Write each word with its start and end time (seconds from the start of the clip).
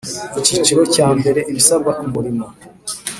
Icyiciro 0.39 0.81
cya 0.93 1.07
mbere 1.17 1.39
Ibisabwa 1.51 1.91
ku 1.99 2.05
murimo 2.13 2.45